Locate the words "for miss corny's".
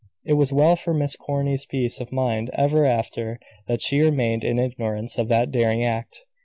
0.75-1.67